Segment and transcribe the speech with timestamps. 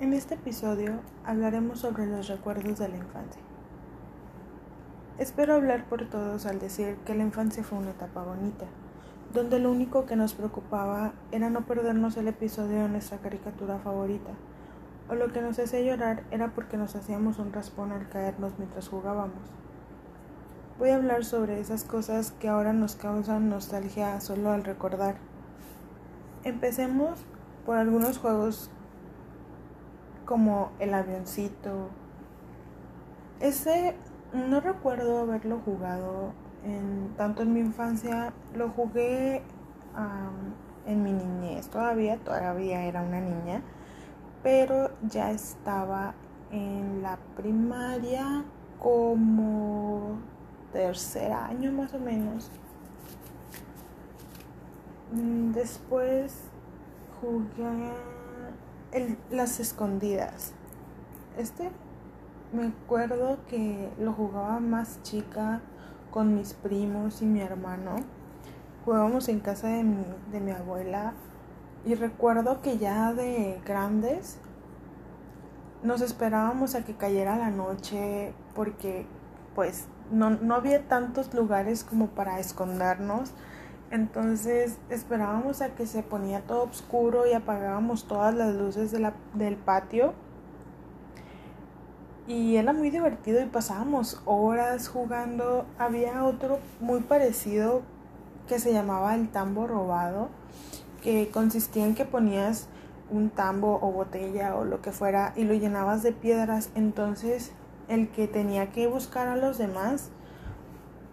[0.00, 3.40] En este episodio hablaremos sobre los recuerdos de la infancia.
[5.18, 8.64] Espero hablar por todos al decir que la infancia fue una etapa bonita,
[9.32, 14.32] donde lo único que nos preocupaba era no perdernos el episodio de nuestra caricatura favorita,
[15.08, 18.88] o lo que nos hacía llorar era porque nos hacíamos un raspón al caernos mientras
[18.88, 19.52] jugábamos.
[20.76, 25.18] Voy a hablar sobre esas cosas que ahora nos causan nostalgia solo al recordar.
[26.42, 27.24] Empecemos
[27.64, 28.72] por algunos juegos
[30.24, 31.88] como el avioncito.
[33.40, 33.96] Ese
[34.32, 36.32] no recuerdo haberlo jugado
[36.64, 39.42] en, tanto en mi infancia, lo jugué
[40.86, 43.62] en mi niñez, todavía, todavía era una niña,
[44.42, 46.14] pero ya estaba
[46.50, 48.44] en la primaria
[48.78, 50.18] como
[50.72, 52.50] tercer año más o menos.
[55.12, 56.50] Mm, después
[57.20, 57.92] jugué
[59.30, 60.52] las escondidas.
[61.36, 61.70] Este
[62.52, 65.60] me acuerdo que lo jugaba más chica
[66.10, 67.96] con mis primos y mi hermano.
[68.84, 71.14] Jugábamos en casa de mi, de mi abuela
[71.84, 74.38] y recuerdo que ya de grandes
[75.82, 79.06] nos esperábamos a que cayera la noche porque
[79.54, 83.32] pues no, no había tantos lugares como para escondernos
[83.90, 88.92] entonces esperábamos a que se ponía todo oscuro y apagábamos todas las luces
[89.34, 90.14] del patio.
[92.26, 95.66] Y era muy divertido y pasábamos horas jugando.
[95.78, 97.82] Había otro muy parecido
[98.48, 100.28] que se llamaba el tambo robado,
[101.02, 102.68] que consistía en que ponías
[103.10, 106.70] un tambo o botella o lo que fuera y lo llenabas de piedras.
[106.74, 107.52] Entonces
[107.88, 110.10] el que tenía que buscar a los demás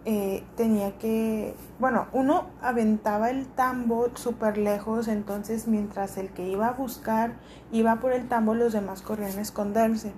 [0.04, 6.68] eh, tenía que, bueno, uno aventaba el tambo súper lejos, entonces mientras el que iba
[6.68, 7.34] a buscar
[7.70, 10.12] iba por el tambo, los demás corrían a esconderse.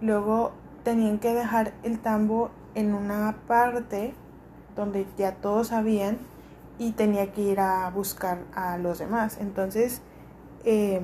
[0.00, 0.52] Luego
[0.84, 4.14] tenían que dejar el tambo en una parte
[4.76, 6.18] donde ya todos sabían
[6.78, 9.38] y tenía que ir a buscar a los demás.
[9.40, 10.02] Entonces,
[10.64, 11.00] eh,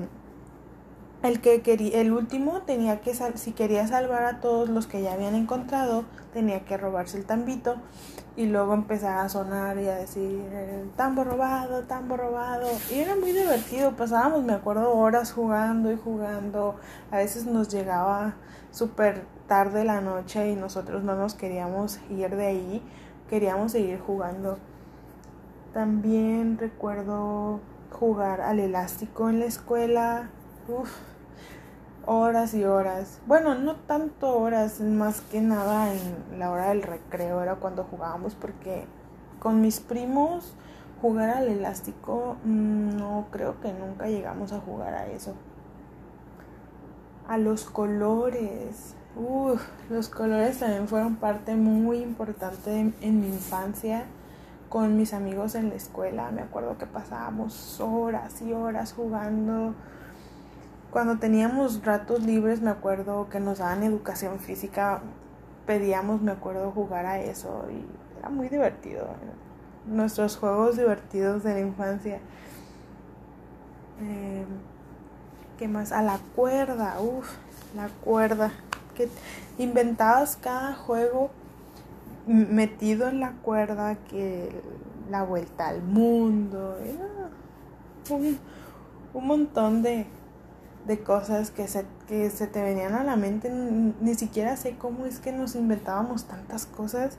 [1.23, 5.13] el que quería, el último tenía que si quería salvar a todos los que ya
[5.13, 7.77] habían encontrado, tenía que robarse el tambito
[8.37, 10.43] y luego empezar a sonar y a decir
[10.97, 12.67] tambo robado, tambo robado.
[12.91, 16.75] Y era muy divertido, pasábamos, me acuerdo, horas jugando y jugando.
[17.11, 18.35] A veces nos llegaba
[18.71, 22.83] súper tarde la noche y nosotros no nos queríamos ir de ahí,
[23.29, 24.57] queríamos seguir jugando.
[25.73, 27.61] También recuerdo
[27.91, 30.29] jugar al elástico en la escuela.
[30.67, 30.89] Uf,
[32.07, 33.19] horas y horas.
[33.27, 38.33] Bueno, no tanto horas, más que nada en la hora del recreo era cuando jugábamos
[38.33, 38.85] porque
[39.39, 40.55] con mis primos
[41.03, 45.35] jugar al elástico mm, no creo que nunca llegamos a jugar a eso.
[47.27, 48.95] A los colores.
[49.15, 49.61] Uf,
[49.91, 54.05] los colores también fueron parte muy importante en mi infancia
[54.67, 56.31] con mis amigos en la escuela.
[56.31, 59.75] Me acuerdo que pasábamos horas y horas jugando
[60.95, 65.01] cuando teníamos ratos libres, me acuerdo que nos daban educación física,
[65.65, 67.85] pedíamos, me acuerdo, jugar a eso y
[68.17, 69.05] era muy divertido.
[69.85, 72.21] Nuestros juegos divertidos de la infancia.
[73.99, 74.45] Eh,
[75.57, 75.91] ¿Qué más?
[75.91, 77.29] A la cuerda, uff,
[77.75, 78.53] la cuerda.
[78.95, 79.09] Que
[79.57, 81.29] inventabas cada juego
[82.25, 84.49] metido en la cuerda que
[85.09, 86.77] la vuelta al mundo.
[88.09, 88.39] un,
[89.13, 90.07] un montón de,
[90.85, 93.49] de cosas que se, que se te venían a la mente.
[93.49, 97.17] Ni siquiera sé cómo es que nos inventábamos tantas cosas.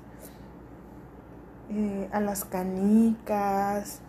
[1.68, 4.00] Eh, a las canicas,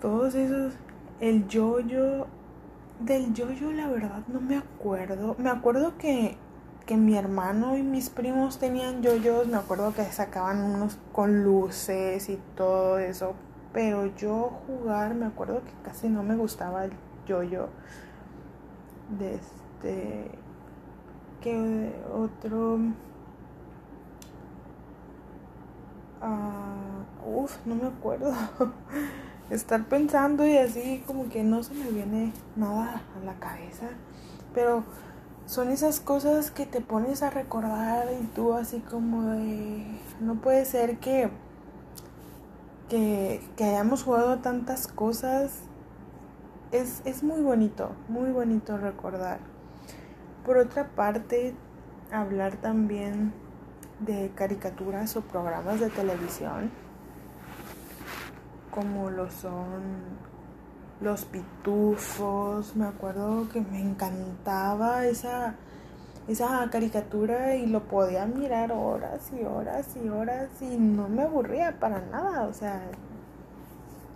[0.00, 0.74] todos esos.
[1.20, 2.26] El yoyo.
[3.00, 5.36] Del yoyo, la verdad, no me acuerdo.
[5.38, 6.38] Me acuerdo que,
[6.86, 9.48] que mi hermano y mis primos tenían yoyos.
[9.48, 13.34] Me acuerdo que sacaban unos con luces y todo eso.
[13.72, 16.92] Pero yo jugar, me acuerdo que casi no me gustaba el
[17.26, 17.68] yo-yo.
[19.18, 20.30] De este.
[21.42, 22.78] ¿Qué otro?
[26.22, 28.32] Uh, uf, no me acuerdo.
[29.50, 33.90] Estar pensando y así como que no se me viene nada a la cabeza.
[34.54, 34.82] Pero
[35.44, 39.86] son esas cosas que te pones a recordar y tú así como de...
[40.20, 41.30] No puede ser que,
[42.88, 45.60] que, que hayamos jugado tantas cosas
[46.72, 49.38] es, muy bonito, muy bonito recordar.
[50.44, 51.54] Por otra parte,
[52.12, 53.32] hablar también
[54.00, 56.70] de caricaturas o programas de televisión,
[58.70, 60.16] como lo son
[61.00, 65.54] los pitufos, me acuerdo que me encantaba esa,
[66.28, 71.78] esa caricatura y lo podía mirar horas y horas y horas y no me aburría
[71.78, 72.82] para nada, o sea,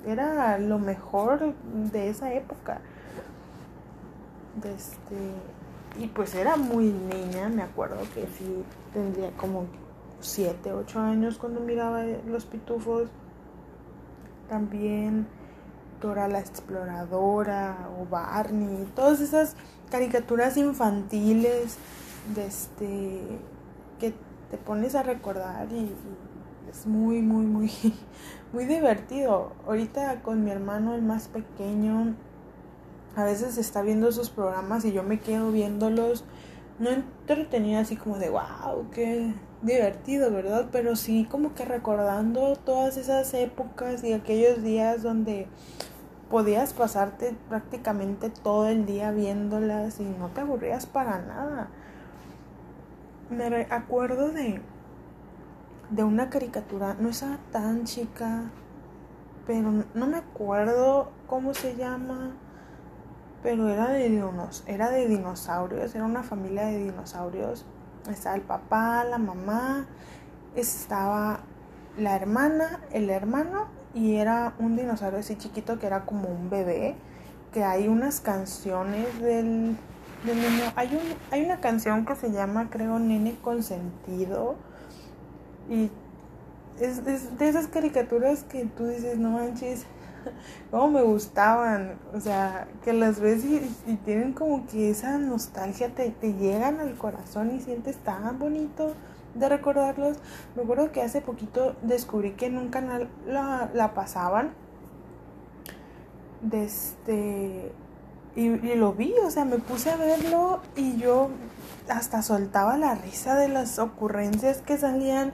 [0.06, 1.55] era lo mejor
[1.93, 2.81] de esa época.
[4.58, 9.67] Este, y pues era muy niña, me acuerdo que sí tendría como
[10.20, 13.08] 7, 8 años cuando miraba los pitufos.
[14.49, 15.26] También
[16.00, 19.55] Dora la Exploradora o Barney, todas esas
[19.91, 21.76] caricaturas infantiles
[22.37, 23.20] este,
[23.99, 24.14] que
[24.50, 25.93] te pones a recordar y,
[26.70, 27.70] es muy, muy, muy,
[28.52, 29.52] muy divertido.
[29.67, 32.14] Ahorita con mi hermano, el más pequeño,
[33.17, 36.25] a veces está viendo esos programas y yo me quedo viéndolos,
[36.78, 40.69] no entretenido así como de, wow, qué divertido, ¿verdad?
[40.72, 45.49] Pero sí como que recordando todas esas épocas y aquellos días donde
[46.31, 51.69] podías pasarte prácticamente todo el día viéndolas y no te aburrías para nada.
[53.28, 54.61] Me acuerdo de,
[55.91, 58.45] de una caricatura, no estaba tan chica,
[59.47, 62.33] pero no me acuerdo cómo se llama,
[63.43, 64.23] pero era de,
[64.67, 67.67] era de dinosaurios, era una familia de dinosaurios.
[68.09, 69.87] Estaba el papá, la mamá,
[70.55, 71.41] estaba
[71.99, 76.95] la hermana, el hermano y era un dinosaurio así chiquito que era como un bebé,
[77.53, 79.77] que hay unas canciones del,
[80.25, 84.57] niño, hay, un, hay una canción que se llama creo Nene Consentido
[85.70, 85.90] y
[86.81, 89.87] es, de esas caricaturas que tú dices, no manches,
[90.70, 96.11] cómo me gustaban, o sea, que las ves y, tienen como que esa nostalgia te,
[96.11, 98.94] te llegan al corazón y sientes tan bonito
[99.34, 100.19] de recordarlos.
[100.56, 104.52] Me acuerdo que hace poquito descubrí que en un canal la, pasaban.
[106.43, 107.70] De
[108.37, 108.41] este.
[108.41, 111.31] Y, lo vi, o sea, me puse a verlo y yo
[111.88, 115.32] hasta soltaba la risa de las ocurrencias que salían.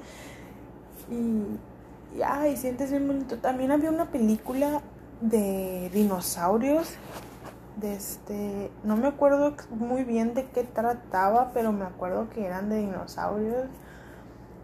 [1.10, 3.38] Y, y ay, sientes bien bonito.
[3.38, 4.81] También había una película
[5.20, 6.94] de dinosaurios.
[7.76, 12.70] De este, no me acuerdo muy bien de qué trataba, pero me acuerdo que eran
[12.70, 13.66] de dinosaurios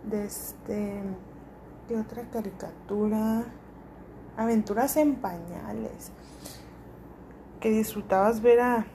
[0.04, 1.02] de este
[1.88, 3.44] de otra caricatura
[4.36, 6.10] aventuras en pañales
[7.62, 8.86] que disfrutabas ver a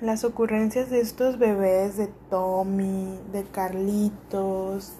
[0.00, 4.94] las ocurrencias de estos bebés de Tommy de Carlitos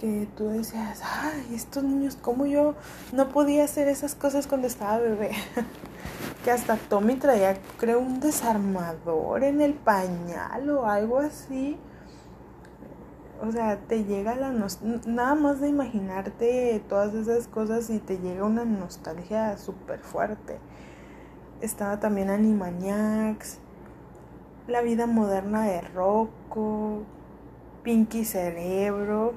[0.00, 2.74] que tú decías ay estos niños como yo
[3.12, 5.30] no podía hacer esas cosas cuando estaba bebé
[6.44, 11.78] que hasta Tommy traía creo un desarmador en el pañal o algo así
[13.42, 14.52] o sea, te llega la
[15.04, 20.60] nada más de imaginarte todas esas cosas y te llega una nostalgia súper fuerte.
[21.62, 23.58] Estaba también Animaniacs,
[24.66, 27.04] La vida moderna de Rocco,
[27.84, 29.34] Pinky Cerebro,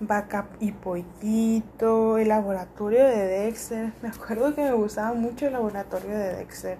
[0.00, 3.92] Vaca y Pollito, el laboratorio de Dexter.
[4.02, 6.78] Me acuerdo que me gustaba mucho el laboratorio de Dexter.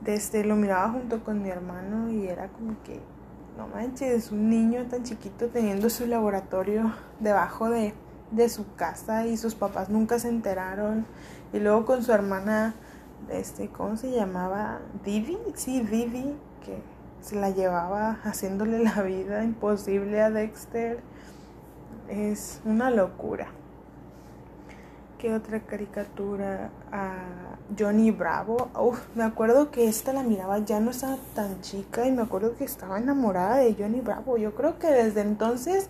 [0.00, 3.00] Desde lo miraba junto con mi hermano y era como que
[3.56, 7.94] no manches, un niño tan chiquito teniendo su laboratorio debajo de,
[8.48, 11.06] su casa y sus papás nunca se enteraron.
[11.52, 12.74] Y luego con su hermana,
[13.30, 14.80] este, ¿cómo se llamaba?
[15.04, 16.82] Vivi, sí, Vivi, que
[17.20, 21.00] se la llevaba haciéndole la vida imposible a Dexter.
[22.08, 23.48] Es una locura.
[25.18, 26.70] ¿Qué otra caricatura?
[26.90, 27.14] A
[27.78, 28.70] Johnny Bravo.
[28.78, 32.56] Uf, me acuerdo que esta la miraba, ya no estaba tan chica y me acuerdo
[32.56, 34.36] que estaba enamorada de Johnny Bravo.
[34.36, 35.88] Yo creo que desde entonces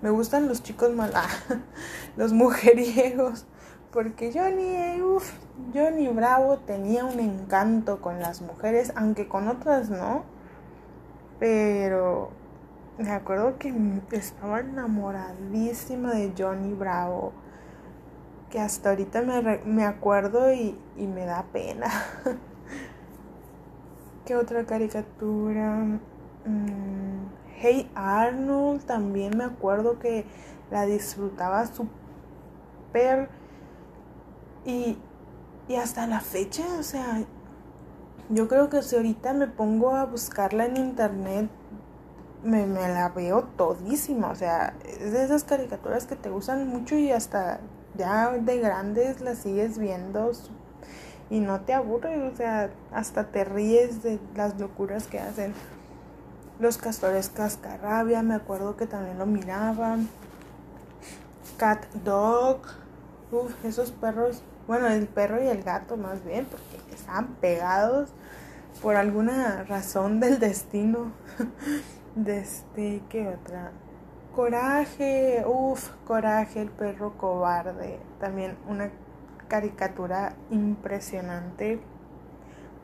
[0.00, 1.16] me gustan los chicos malos,
[2.16, 3.46] los mujeriegos.
[3.92, 5.32] Porque Johnny, uf,
[5.74, 10.24] Johnny Bravo tenía un encanto con las mujeres, aunque con otras no.
[11.38, 12.30] Pero
[12.98, 13.72] me acuerdo que
[14.12, 17.32] estaba enamoradísima de Johnny Bravo
[18.50, 21.88] que hasta ahorita me, me acuerdo y, me da pena.
[24.24, 25.76] ¿Qué otra caricatura?
[26.44, 27.26] Mm,
[27.56, 30.24] hey Arnold, también me acuerdo que
[30.70, 33.28] la disfrutaba súper.
[34.64, 34.98] Y,
[35.68, 37.22] y hasta la fecha, o sea,
[38.30, 41.50] yo creo que si ahorita me pongo a buscarla en internet,
[42.42, 44.30] me, me, la veo todísima.
[44.30, 47.60] O sea, es de esas caricaturas que te gustan mucho y hasta
[47.96, 50.32] ya de grandes las sigues viendo
[51.30, 55.52] y no te aburre, o sea, hasta te ríes de las locuras que hacen.
[56.58, 60.08] Los castores cascarrabia, me acuerdo que también lo miraban.
[61.56, 62.60] Cat Dog,
[63.32, 68.10] uff, esos perros bueno, el perro y el gato más bien, porque estaban pegados
[68.82, 71.10] por alguna razón del destino.
[72.14, 73.72] De este, ¿qué otra?
[74.34, 77.98] Coraje, uff, Coraje, el perro cobarde.
[78.20, 78.90] También una
[79.48, 81.80] caricatura impresionante.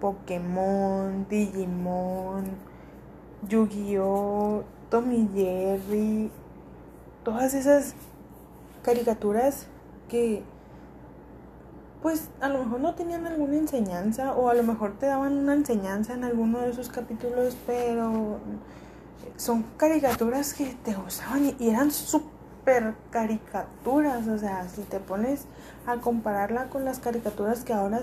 [0.01, 2.45] Pokémon, Digimon,
[3.47, 6.31] Yu-Gi-Oh, Tommy Jerry,
[7.25, 7.95] todas esas
[8.83, 9.67] caricaturas
[10.15, 10.45] que
[12.01, 15.55] pues a lo mejor no tenían alguna enseñanza o a lo mejor te daban una
[15.55, 18.39] enseñanza en alguno de esos capítulos, pero
[19.37, 25.47] son caricaturas que te gustaban y eran súper caricaturas, o sea, si te pones
[25.85, 28.01] a compararla con las caricaturas que ahora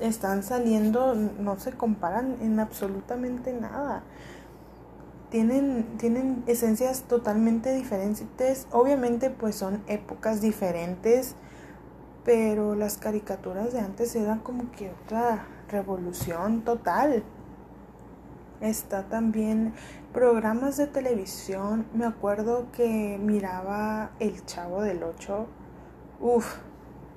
[0.00, 4.04] están saliendo, no se comparan en absolutamente nada.
[5.32, 11.36] Tienen, tienen esencias totalmente diferentes, obviamente pues son épocas diferentes,
[12.22, 17.22] pero las caricaturas de antes eran como que otra revolución total.
[18.60, 19.72] Está también
[20.12, 21.86] programas de televisión.
[21.94, 25.46] Me acuerdo que miraba El Chavo del Ocho.
[26.20, 26.58] Uf,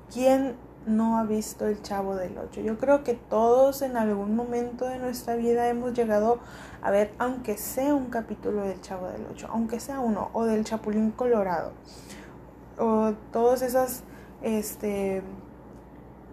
[0.10, 0.55] ¿quién
[0.86, 2.62] no ha visto El Chavo del Ocho?
[2.62, 6.39] Yo creo que todos en algún momento de nuestra vida hemos llegado
[6.82, 10.63] a ver, aunque sea un capítulo del Chavo del Ocho, aunque sea uno, o del
[10.63, 11.72] Chapulín Colorado,
[12.77, 14.04] o todos esas
[14.42, 15.24] este,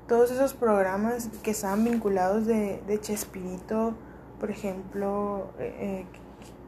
[0.07, 3.95] todos esos programas que estaban vinculados de, de Chespirito,
[4.39, 6.07] por ejemplo, eh, eh,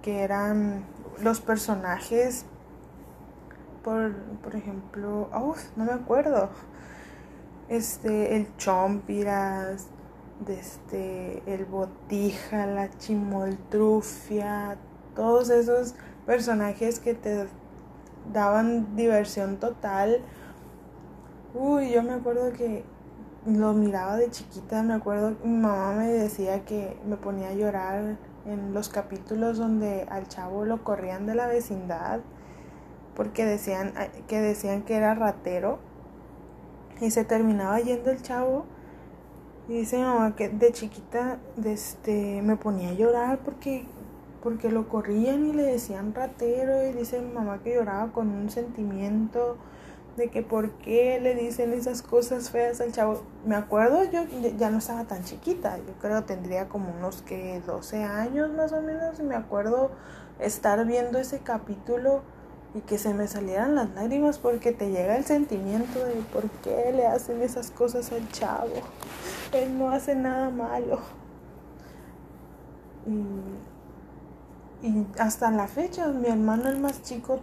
[0.00, 0.84] que eran
[1.22, 2.46] los personajes,
[3.82, 5.28] por, por ejemplo,
[5.76, 6.48] no me acuerdo,
[7.68, 9.86] este, el Chompiras,
[10.48, 14.76] este, el Botija, la Chimoltrufia,
[15.14, 15.94] todos esos
[16.26, 17.46] personajes que te
[18.32, 20.20] daban diversión total.
[21.54, 22.84] Uy, yo me acuerdo que
[23.46, 28.16] lo miraba de chiquita, me acuerdo mi mamá me decía que me ponía a llorar
[28.46, 32.20] en los capítulos donde al chavo lo corrían de la vecindad
[33.14, 33.92] porque decían
[34.28, 35.78] que decían que era ratero
[37.00, 38.66] y se terminaba yendo el chavo
[39.68, 43.86] y dice mi mamá que de chiquita este, me ponía a llorar porque
[44.42, 48.50] porque lo corrían y le decían ratero y dice mi mamá que lloraba con un
[48.50, 49.56] sentimiento
[50.16, 53.22] de que por qué le dicen esas cosas feas al chavo.
[53.44, 54.22] Me acuerdo, yo
[54.56, 58.80] ya no estaba tan chiquita, yo creo tendría como unos que 12 años más o
[58.80, 59.90] menos, y me acuerdo
[60.38, 62.22] estar viendo ese capítulo
[62.74, 66.92] y que se me salieran las lágrimas porque te llega el sentimiento de por qué
[66.92, 68.74] le hacen esas cosas al chavo.
[69.52, 70.98] Él no hace nada malo.
[74.82, 77.38] Y, hasta la fecha, mi hermano el más chico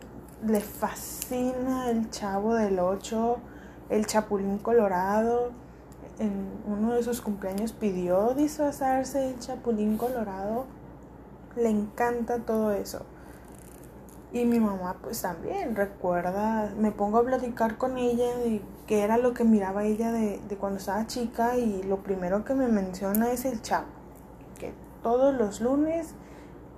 [0.45, 3.37] le fascina el Chavo del 8,
[3.89, 5.51] el Chapulín Colorado.
[6.19, 10.65] En uno de sus cumpleaños pidió disfrazarse el Chapulín Colorado.
[11.55, 13.05] Le encanta todo eso.
[14.33, 19.17] Y mi mamá pues también recuerda, me pongo a platicar con ella de qué era
[19.17, 23.31] lo que miraba ella de, de cuando estaba chica y lo primero que me menciona
[23.31, 23.87] es el chavo,
[24.57, 24.73] que
[25.03, 26.15] todos los lunes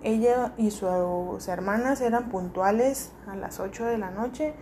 [0.03, 4.53] ella y sus hermanas eran puntuales a las 8 de la noche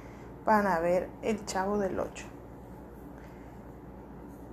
[0.45, 2.25] para ver El Chavo del 8.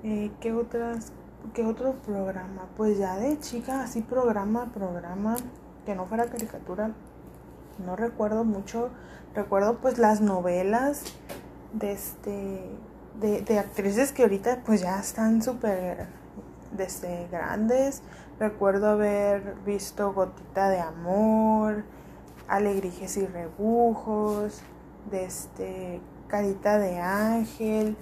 [0.04, 1.12] Eh, ¿qué, otras,
[1.52, 2.68] ¿Qué otro programa?
[2.76, 5.36] Pues ya de chica, así programa, programa,
[5.84, 6.92] que no fuera caricatura,
[7.84, 8.90] no recuerdo mucho.
[9.34, 11.04] Recuerdo pues las novelas
[11.72, 12.70] de este
[13.20, 16.06] de, de actrices que ahorita pues ya están súper
[16.76, 18.02] desde grandes.
[18.38, 21.84] Recuerdo haber visto Gotita de Amor,
[22.46, 24.62] Alegrijes y Rebujos,
[25.10, 27.96] de este, Carita de Ángel,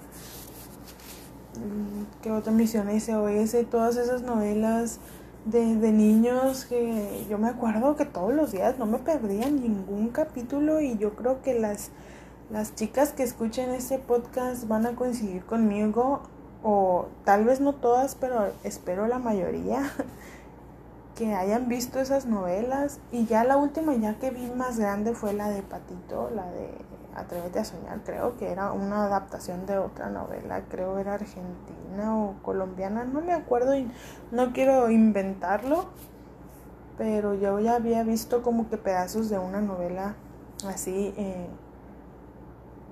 [1.55, 4.99] mm, que otra misión SOS, todas esas novelas
[5.49, 10.09] de, de, niños que yo me acuerdo que todos los días no me perdía ningún
[10.09, 11.91] capítulo y yo creo que las,
[12.49, 16.21] las chicas que escuchen este podcast van a coincidir conmigo
[16.63, 19.89] o tal vez no todas, pero espero la mayoría
[21.15, 22.99] que hayan visto esas novelas.
[23.11, 26.69] Y ya la última ya que vi más grande fue la de Patito, la de
[27.17, 32.35] Atrévete a soñar, creo que era una adaptación de otra novela, creo era argentina o
[32.43, 33.91] colombiana, no me acuerdo y
[34.31, 35.87] no quiero inventarlo,
[36.95, 40.15] pero yo ya había visto como que pedazos de una novela
[40.67, 41.47] así eh,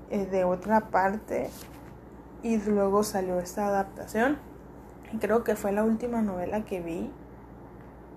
[0.10, 1.52] eh, de otra parte
[2.42, 4.38] y luego salió esta adaptación
[5.12, 7.12] y creo que fue la última novela que vi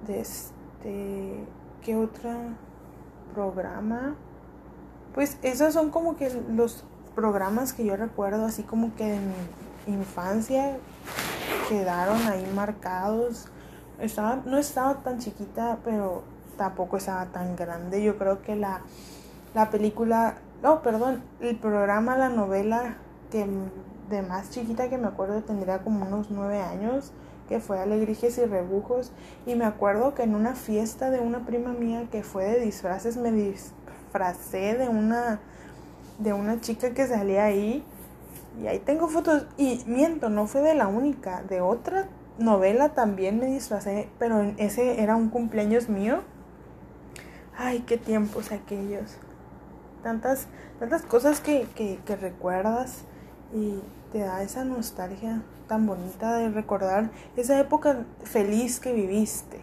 [0.07, 1.45] de este
[1.83, 2.31] qué otro
[3.35, 4.17] programa
[5.19, 6.85] pues esos son como que los
[7.17, 10.77] programas que yo recuerdo así como que de mi infancia
[11.69, 13.49] quedaron ahí marcados.
[13.99, 16.23] Estaba, no estaba tan chiquita, pero
[16.57, 18.01] tampoco estaba tan grande.
[18.01, 18.83] Yo creo que la,
[19.57, 22.99] la película, no, perdón, el programa, la novela
[23.33, 23.45] que
[24.11, 27.11] de más chiquita que me acuerdo tendría como unos nueve años,
[27.49, 29.11] que fue Alegrijes y Rebujos.
[29.47, 33.17] Y me acuerdo que en una fiesta de una prima mía que fue de disfraces
[33.17, 33.33] me
[34.09, 35.39] disfracé de una,
[36.19, 37.85] de una chica que salía ahí.
[38.63, 39.47] Y ahí tengo fotos.
[39.57, 45.03] Y miento, no fue de la única, de otra novela también me disfracé, pero ese
[45.03, 46.23] era un cumpleaños mío.
[47.57, 49.17] Ay, qué tiempos aquellos.
[50.03, 50.47] Tantas,
[50.79, 53.03] tantas cosas que, que, que recuerdas
[53.53, 53.81] y
[54.13, 59.61] te da esa nostalgia tan bonita de recordar esa época feliz que viviste.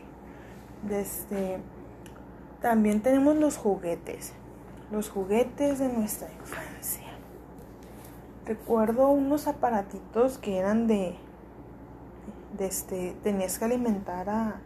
[0.87, 1.59] Desde
[2.61, 4.33] también tenemos los juguetes,
[4.91, 7.07] los juguetes de nuestra infancia.
[8.45, 11.15] Recuerdo unos aparatitos que eran de,
[12.57, 14.61] de este, tenías que alimentar a,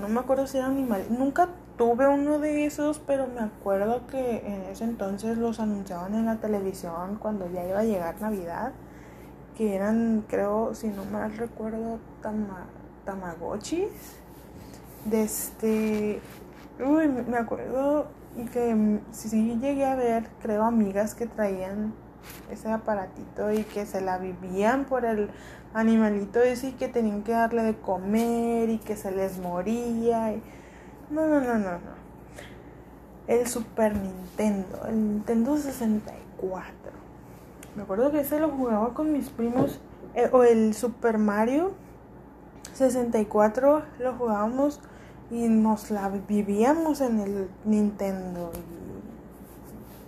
[0.00, 4.38] no me acuerdo si era animal, nunca tuve uno de esos, pero me acuerdo que
[4.46, 8.72] en ese entonces los anunciaban en la televisión cuando ya iba a llegar Navidad
[9.58, 12.66] que eran, creo, si no mal recuerdo, tama,
[13.04, 14.20] tamagotchis.
[15.10, 16.20] De este.
[16.78, 18.08] Uy, me acuerdo
[18.52, 21.92] que sí llegué a ver, creo, amigas que traían
[22.50, 25.30] ese aparatito y que se la vivían por el
[25.74, 30.32] animalito ese y que tenían que darle de comer y que se les moría.
[30.32, 30.42] Y...
[31.10, 31.98] No, no, no, no, no.
[33.26, 36.98] El Super Nintendo, el Nintendo 64
[37.78, 39.78] me acuerdo que ese lo jugaba con mis primos.
[40.16, 41.74] Eh, o el Super Mario
[42.72, 44.80] 64 lo jugábamos
[45.30, 48.50] y nos la vivíamos en el Nintendo.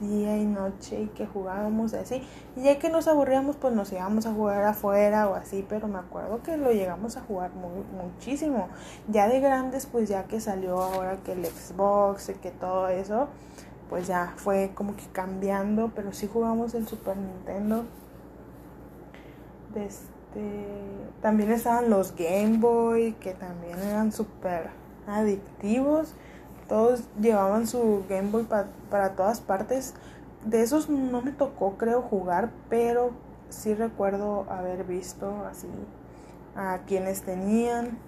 [0.00, 2.22] día y noche y que jugábamos así.
[2.56, 5.64] Y ya que nos aburríamos, pues nos íbamos a jugar afuera o así.
[5.68, 8.68] Pero me acuerdo que lo llegamos a jugar muy, muchísimo.
[9.08, 13.28] Ya de grandes, pues ya que salió ahora que el Xbox y que todo eso
[13.90, 17.84] pues ya fue como que cambiando, pero sí jugamos el Super Nintendo.
[19.74, 20.64] Este,
[21.20, 24.70] también estaban los Game Boy, que también eran súper
[25.10, 26.14] adictivos.
[26.68, 28.46] Todos llevaban su Game Boy
[28.90, 29.94] para todas partes.
[30.44, 33.10] De esos no me tocó, creo, jugar, pero
[33.50, 35.68] sí recuerdo haber visto así
[36.54, 37.98] a quienes tenían.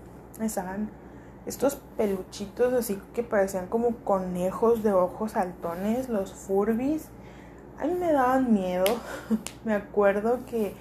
[0.40, 0.88] Estaban
[1.44, 7.06] estos peluchitos así que parecían como conejos de ojos saltones, los Furbis.
[7.78, 8.84] A mí me daban miedo.
[9.64, 10.74] me acuerdo que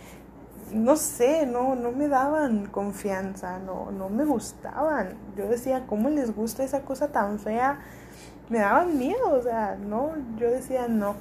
[0.74, 5.16] no sé, no, no me daban confianza, no, no me gustaban.
[5.36, 7.80] Yo decía, ¿cómo les gusta esa cosa tan fea?
[8.50, 11.16] Me daban miedo, o sea, no, yo decía, no,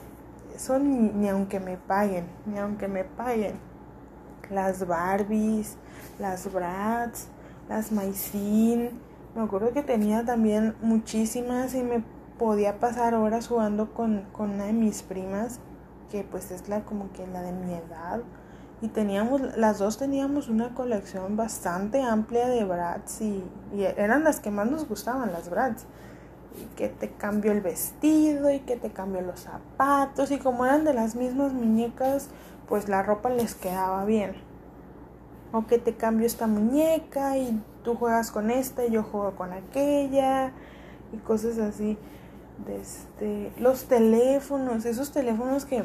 [0.55, 3.59] eso ni, ni aunque me paguen, ni aunque me paguen.
[4.51, 5.77] Las Barbies,
[6.19, 7.29] las Bratz,
[7.69, 8.91] las Maicin,
[9.35, 12.03] me acuerdo que tenía también muchísimas y me
[12.37, 15.61] podía pasar horas jugando con, una de mis primas,
[16.11, 18.23] que pues es la como que la de mi edad.
[18.83, 23.45] Y teníamos, las dos teníamos una colección bastante amplia de Bratz y,
[23.97, 25.85] eran las que más nos gustaban, las Bratz.
[26.61, 30.85] Y que te cambio el vestido y que te cambio los zapatos y como eran
[30.85, 32.29] de las mismas muñecas,
[32.69, 34.35] pues la ropa les quedaba bien.
[35.53, 39.53] O que te cambio esta muñeca y tú juegas con esta y yo juego con
[39.53, 40.53] aquella
[41.13, 41.99] y cosas así.
[42.69, 45.85] Este, los teléfonos, esos teléfonos que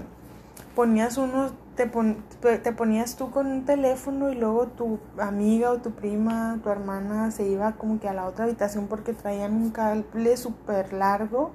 [0.76, 5.92] ponías uno, te, te ponías tú con un teléfono y luego tu amiga o tu
[5.92, 10.38] prima, tu hermana se iba como que a la otra habitación porque traían un cable
[10.38, 11.52] súper largo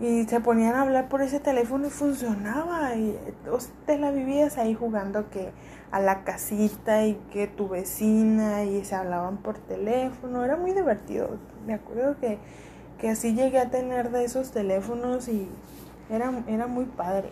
[0.00, 3.16] y se ponían a hablar por ese teléfono y funcionaba y
[3.86, 5.52] te la vivías ahí jugando que
[5.92, 11.38] a la casita y que tu vecina y se hablaban por teléfono, era muy divertido.
[11.66, 12.38] Me acuerdo que,
[13.08, 15.48] así llegué a tener de esos teléfonos y
[16.10, 17.28] era, era muy padre.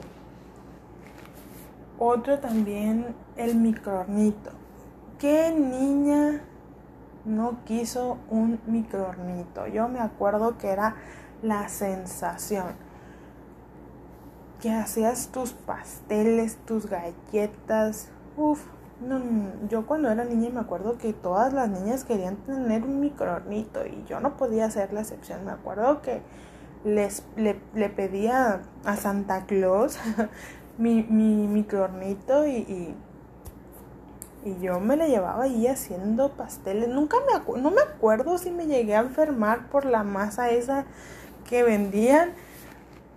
[2.03, 4.53] Otro también, el microornito.
[5.19, 6.41] ¿Qué niña
[7.27, 9.67] no quiso un microornito?
[9.67, 10.97] Yo me acuerdo que era
[11.43, 12.69] la sensación.
[14.63, 18.65] Que hacías tus pasteles, tus galletas, Uf,
[19.07, 19.21] no,
[19.69, 24.05] yo cuando era niña me acuerdo que todas las niñas querían tener un microornito y
[24.09, 25.45] yo no podía ser la excepción.
[25.45, 26.23] Me acuerdo que
[26.85, 27.55] les, le,
[27.91, 29.99] pedía a Santa Claus
[30.81, 32.95] mi, mi microornito y,
[34.45, 36.89] y, yo me la llevaba ahí haciendo pasteles.
[36.89, 40.87] Nunca me no me acuerdo si me llegué a enfermar por la masa esa
[41.49, 42.33] que vendían,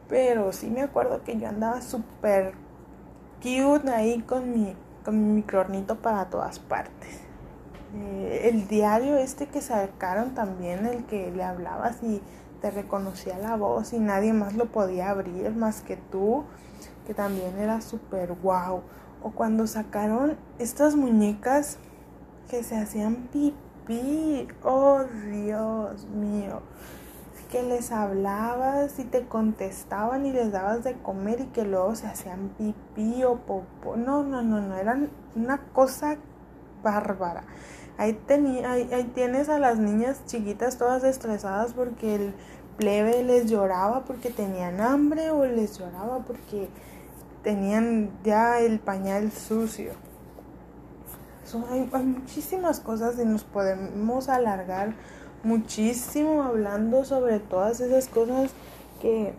[0.10, 2.54] pero sí me acuerdo que yo andaba súper
[3.42, 7.20] cute ahí con mi con mi microornito para todas partes.
[7.96, 12.22] Eh, el diario este que sacaron también, el que le hablabas y
[12.62, 16.46] te reconocía la voz y nadie más lo podía abrir más que tú,
[17.06, 18.82] que también era súper guau.
[19.22, 21.78] O cuando sacaron estas muñecas
[22.50, 26.62] que se hacían pipí, oh Dios mío
[27.54, 32.08] que les hablabas y te contestaban y les dabas de comer y que luego se
[32.08, 33.96] hacían pipí o popó.
[33.96, 36.18] No, no, no, no, eran una cosa
[36.82, 37.44] bárbara.
[38.00, 42.34] Ahí, tenía, ahí, tienes a las niñas chiquitas todas estresadas porque el
[42.78, 46.70] plebe les lloraba porque tenían hambre o les lloraba porque
[47.44, 49.92] tenían ya el pañal sucio.
[51.70, 54.94] hay, hay muchísimas cosas y nos podemos alargar
[55.44, 58.52] muchísimo hablando sobre todas esas cosas
[59.02, 59.34] que,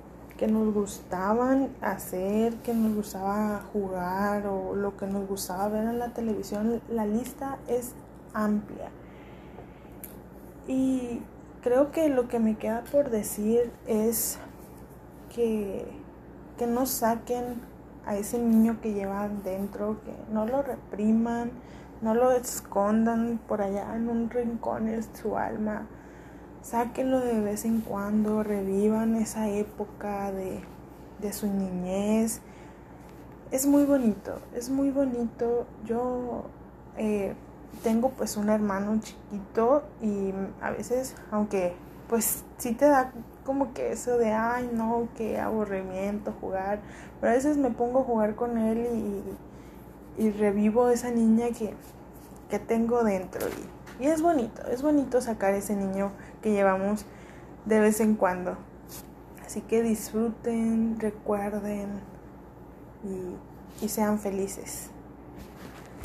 [0.47, 6.13] nos gustaban hacer, que nos gustaba jugar o lo que nos gustaba ver en la
[6.13, 6.83] televisión.
[6.91, 7.95] La lista es
[8.35, 8.91] amplia.
[10.69, 11.23] Y
[11.65, 14.39] creo que lo que me queda por decir es
[15.35, 15.87] que,
[16.59, 17.63] que no saquen
[18.05, 21.53] a ese niño que llevan dentro, que no lo repriman,
[22.03, 25.87] no lo escondan por allá en un rincón de su alma.
[26.61, 30.63] Sáquenlo de vez en cuando, revivan esa época de,
[31.33, 32.43] su niñez.
[33.51, 35.67] Es muy bonito, es muy bonito.
[35.87, 36.45] Yo
[36.99, 37.35] eh,
[37.83, 41.75] tengo pues un hermano chiquito y a veces, aunque
[42.09, 43.13] pues sí te da
[43.45, 46.81] como que eso de, ay no, qué aburrimiento jugar,
[47.21, 49.23] pero a veces me pongo a jugar con él y
[50.17, 51.75] y revivo esa niña que,
[52.69, 53.49] tengo dentro.
[53.99, 57.05] Y, y, es bonito, es bonito sacar ese niño que llevamos
[57.65, 58.57] de vez en cuando.
[59.45, 61.89] Así que disfruten, recuerden
[63.03, 64.91] y, y sean felices.